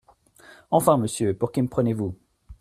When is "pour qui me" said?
1.37-1.67